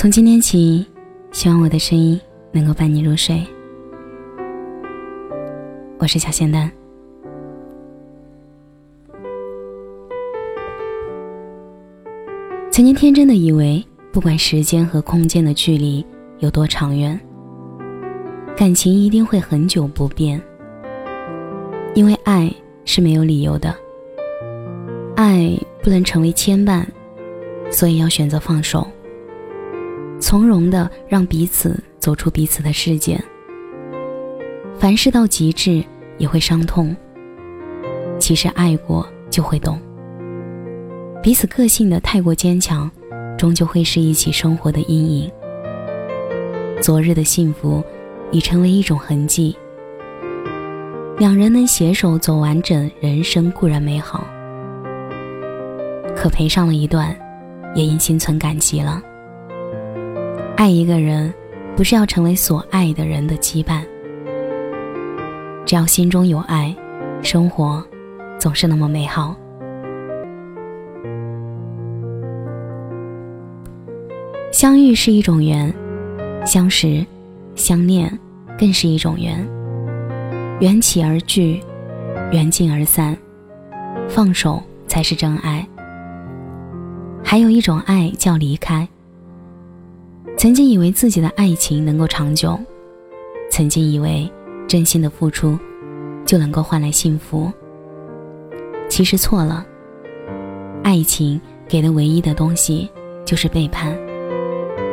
[0.00, 0.86] 从今天起，
[1.30, 2.18] 希望我的声音
[2.52, 3.46] 能够伴你入睡。
[5.98, 6.72] 我是小仙丹。
[12.70, 16.02] 曾经天真的以为，不管时间和空间的距离
[16.38, 17.20] 有多长远，
[18.56, 20.40] 感情一定会很久不变。
[21.94, 22.50] 因为爱
[22.86, 23.76] 是没有理由的，
[25.14, 26.86] 爱不能成为牵绊，
[27.70, 28.86] 所以要选择放手。
[30.20, 33.18] 从容的让彼此走出彼此的世界。
[34.78, 35.82] 凡事到极致
[36.18, 36.94] 也会伤痛。
[38.18, 39.80] 其实爱过就会懂。
[41.22, 42.90] 彼此个性的太过坚强，
[43.36, 45.30] 终究会是一起生活的阴影。
[46.80, 47.82] 昨日的幸福，
[48.30, 49.56] 已成为一种痕迹。
[51.18, 54.24] 两人能携手走完整人生固然美好，
[56.16, 57.14] 可赔上了一段，
[57.74, 59.02] 也应心存感激了。
[60.60, 61.32] 爱一个人，
[61.74, 63.80] 不是要成为所爱的人的羁绊。
[65.64, 66.76] 只要心中有爱，
[67.22, 67.82] 生活
[68.38, 69.34] 总是那么美好。
[74.52, 75.74] 相遇是一种缘，
[76.44, 77.02] 相识、
[77.54, 78.12] 相念
[78.58, 79.42] 更是一种缘。
[80.60, 81.58] 缘起而聚，
[82.32, 83.16] 缘尽而散，
[84.10, 85.66] 放手才是真爱。
[87.24, 88.86] 还有一种爱叫离开。
[90.40, 92.58] 曾经以为自己的爱情能够长久，
[93.50, 94.26] 曾经以为
[94.66, 95.58] 真心的付出
[96.24, 97.52] 就能够换来幸福。
[98.88, 99.66] 其实错了，
[100.82, 101.38] 爱情
[101.68, 102.88] 给的唯一的东西
[103.22, 103.94] 就是背叛，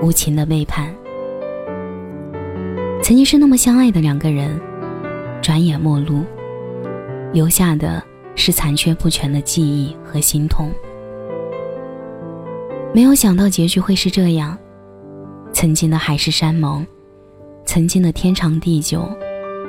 [0.00, 0.94] 无情的背叛。
[3.02, 4.60] 曾经是那么相爱的两个人，
[5.42, 6.22] 转眼陌路，
[7.32, 8.00] 留下的
[8.36, 10.70] 是残缺不全的记忆和心痛。
[12.94, 14.56] 没有想到结局会是这样。
[15.62, 16.84] 曾经的海誓山盟，
[17.64, 19.08] 曾经的天长地久，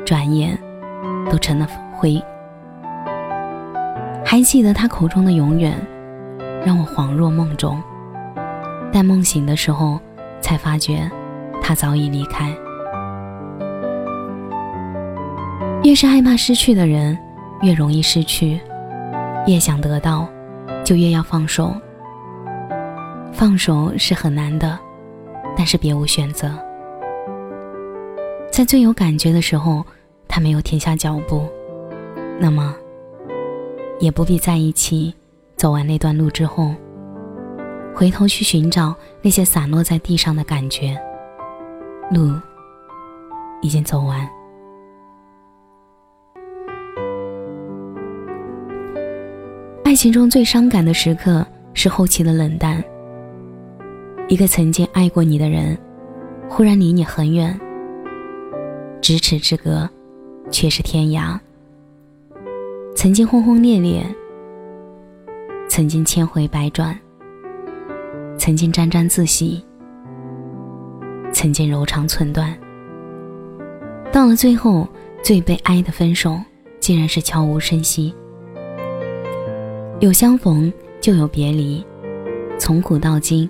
[0.04, 0.58] 转眼
[1.30, 2.20] 都成了灰。
[4.26, 5.80] 还记得他口中的永远，
[6.66, 7.80] 让我恍若梦中。
[8.92, 10.00] 但梦醒的时候，
[10.42, 11.08] 才发觉
[11.62, 12.52] 他早已离开。
[15.84, 17.16] 越是害怕失去的人，
[17.62, 18.59] 越容易失去；
[19.46, 20.28] 越想得到，
[20.84, 21.72] 就越要放手。
[23.32, 24.80] 放手是很难的。
[25.56, 26.52] 但是别无选择，
[28.52, 29.86] 在最有感觉的时候，
[30.28, 31.47] 他没有停下脚步，
[32.40, 32.75] 那么
[34.00, 35.14] 也不必在一起。
[35.56, 36.74] 走完那段路之后，
[37.96, 41.00] 回头去寻找那些散落在地上的感觉。
[42.12, 42.34] 路
[43.62, 44.28] 已经走完，
[49.85, 52.84] 爱情中最伤感的时刻是后期的冷淡。
[54.29, 55.78] 一个曾经爱过你的人，
[56.50, 57.59] 忽然离你很远，
[59.01, 59.88] 咫尺之隔，
[60.50, 61.38] 却是天涯。
[62.95, 64.03] 曾经轰轰烈烈，
[65.67, 66.97] 曾经千回百转，
[68.38, 69.63] 曾经沾沾自喜，
[71.34, 72.57] 曾经柔肠寸断。
[74.11, 74.88] 到了最后，
[75.22, 76.40] 最悲哀的分手，
[76.79, 78.16] 竟然是悄无声息。
[80.00, 81.85] 有相逢，就有别离，
[82.57, 83.50] 从古到今。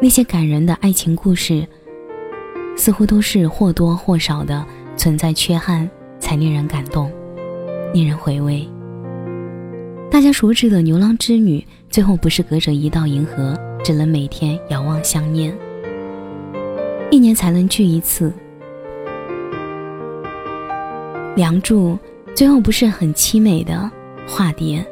[0.00, 1.66] 那些感人的爱情故事，
[2.76, 4.64] 似乎都是或多或少的
[4.96, 7.10] 存在缺憾，才令人感动，
[7.92, 8.64] 令人回味。
[10.08, 15.52] 大家熟知的牛郎织女，最后不是隔着一道银河，只能每天遥望相念，
[17.10, 18.32] 一年才能聚一次。
[21.34, 21.98] 梁祝
[22.36, 23.90] 最后不是很凄美的
[24.28, 24.84] 化蝶，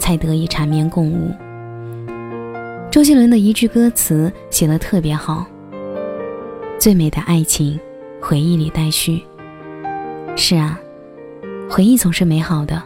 [0.00, 1.32] 才得以缠绵共舞。
[2.92, 5.46] 周杰伦的一句歌词写得特别好
[6.78, 7.80] ：“最美的爱情，
[8.20, 9.22] 回忆里待续。”
[10.36, 10.78] 是啊，
[11.70, 12.82] 回忆总是美好的，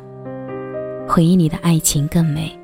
[1.09, 2.56] 回忆里的爱情更美。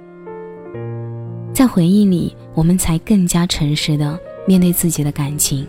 [1.53, 5.67] 在回忆里，我们才更加诚实的面对自己的感情，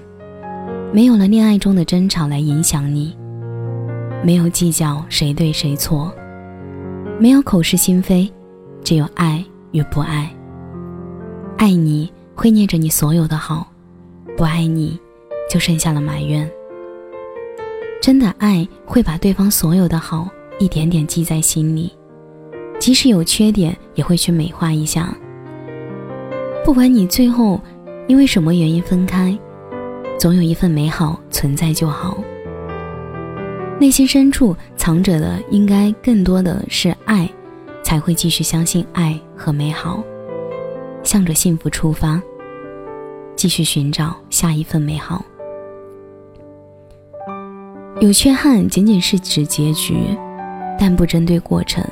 [0.94, 3.18] 没有了恋爱中的争吵来影响你，
[4.24, 6.14] 没有计较谁对谁错，
[7.20, 8.32] 没有口是心非，
[8.84, 10.30] 只有爱与不爱。
[11.64, 13.66] 爱你会念着你所有的好，
[14.36, 15.00] 不爱你，
[15.50, 16.52] 就剩下了埋怨。
[18.02, 20.28] 真的爱会把对方所有的好
[20.60, 21.90] 一点点记在心里，
[22.82, 25.16] 即使有缺点也会去美化一下。
[26.66, 27.58] 不管你最后
[28.10, 29.34] 因为什么原因分开，
[30.20, 32.22] 总有一份美好存在就好。
[33.80, 37.30] 内心深处藏着的应该更多的是爱，
[37.82, 40.04] 才会继续相信爱和美好。
[41.04, 42.22] 向着幸福出发，
[43.36, 45.24] 继续寻找下一份美好。
[48.00, 49.96] 有缺憾仅仅是指结局，
[50.80, 51.84] 但不针对过程。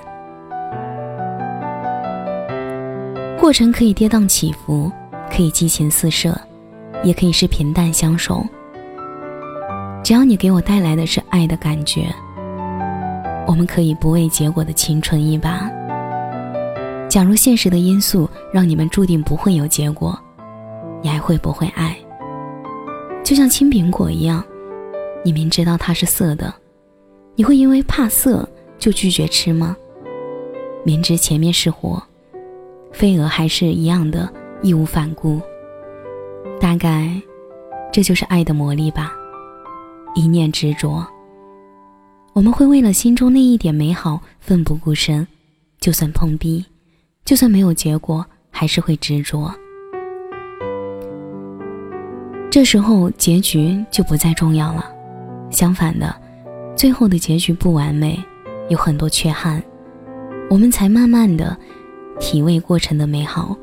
[3.39, 4.91] 过程可以跌宕起伏，
[5.29, 6.35] 可以激情四射，
[7.03, 8.45] 也可以是平淡相守。
[10.03, 12.07] 只要你给我带来的是爱的感觉，
[13.45, 15.69] 我们可以不为结果的青春一把。
[17.11, 20.17] 假如现实的因素让你们注定不会有结果，
[21.03, 21.93] 你还会不会爱？
[23.21, 24.41] 就像青苹果一样。
[25.25, 26.53] 你明知道它是涩的，
[27.35, 28.47] 你会因为怕涩
[28.79, 29.75] 就拒绝吃吗？
[30.85, 32.01] 明知前面是火，
[32.93, 34.31] 飞蛾还是一样的
[34.61, 35.41] 义无反顾。
[36.61, 37.21] 大概，
[37.91, 39.11] 这就是爱的魔力吧。
[40.15, 41.05] 一念执着，
[42.31, 45.27] 我们会为了心中那一点美好奋不顾身，
[45.81, 46.65] 就算碰壁，
[47.23, 49.53] 就算没有结果，还是会执着。
[52.49, 54.91] 这时候结局就不再重要了。
[55.49, 56.13] 相反的，
[56.75, 58.21] 最后的结局不完美，
[58.69, 59.61] 有很多缺憾，
[60.49, 61.57] 我们才慢慢的
[62.19, 63.55] 体味过程的美好，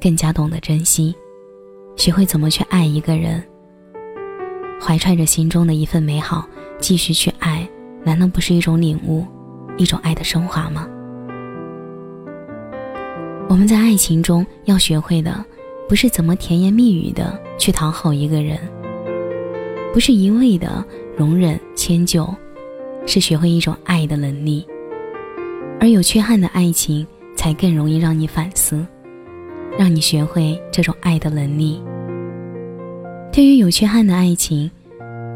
[0.00, 1.14] 更加懂得珍惜，
[1.96, 3.42] 学会怎么去爱一个人。
[4.80, 6.46] 怀揣着心中的一份美好，
[6.78, 7.68] 继续去爱，
[8.04, 9.24] 难道不是一种领悟，
[9.76, 10.88] 一种爱的升华吗？
[13.48, 15.44] 我们在爱情中要学会的，
[15.88, 18.58] 不是怎么甜言蜜语的去讨好一个人。
[19.92, 20.84] 不是一味的
[21.16, 22.28] 容忍迁就，
[23.06, 24.66] 是学会一种爱的能力。
[25.78, 27.06] 而有缺憾的爱情，
[27.36, 28.84] 才更容易让你反思，
[29.78, 31.80] 让你学会这种爱的能力。
[33.30, 34.70] 对于有缺憾的爱情，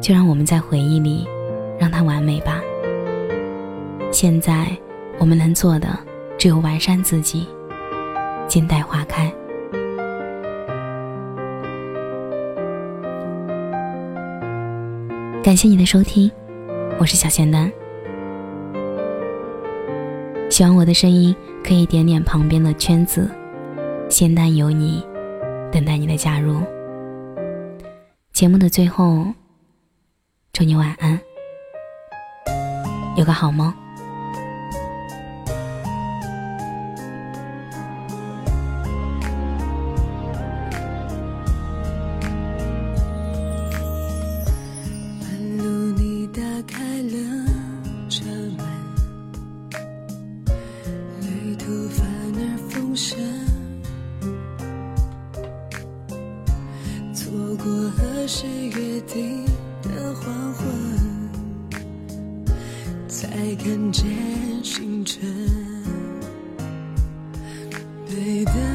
[0.00, 1.26] 就让我们在回忆里，
[1.78, 2.60] 让它完美吧。
[4.10, 4.66] 现在
[5.18, 5.98] 我们能做的，
[6.38, 7.46] 只有完善自己，
[8.48, 9.30] 静待花开。
[15.44, 16.30] 感谢你的收听，
[16.98, 17.70] 我是小仙丹。
[20.50, 23.30] 喜欢我的声音，可以点点旁边的圈子，
[24.08, 25.06] 仙丹有你，
[25.70, 26.62] 等待你的加入。
[28.32, 29.26] 节目的最后，
[30.52, 31.20] 祝你晚安，
[33.16, 33.72] 有个好梦。
[63.20, 63.26] 才
[63.56, 64.06] 看见
[64.62, 65.20] 星辰
[68.08, 68.67] 对的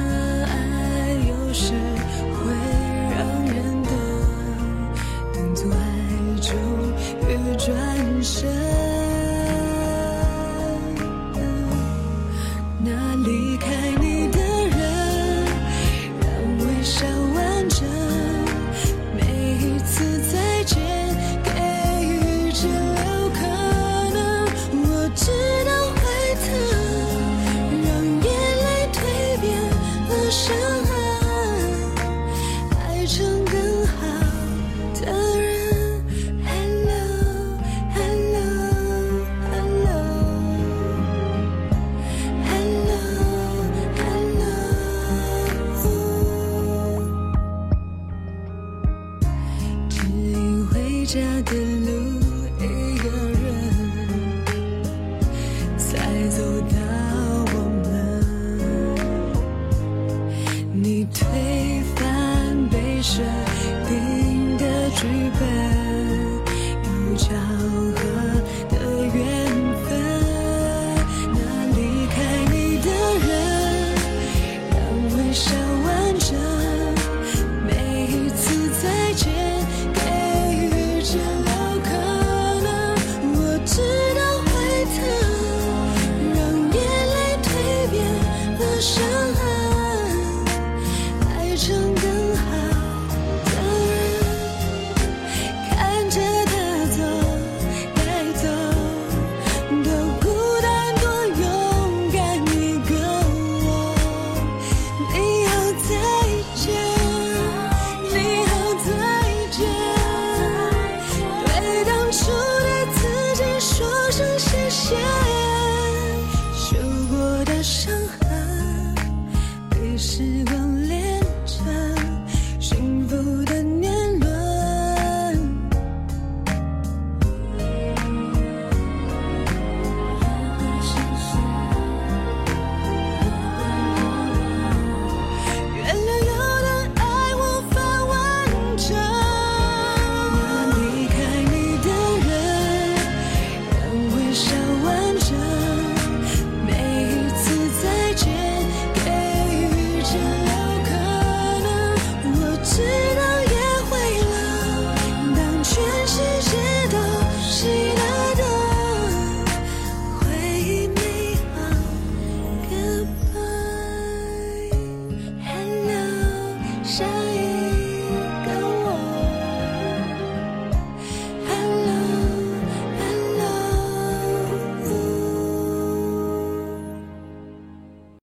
[117.63, 118.22] 伤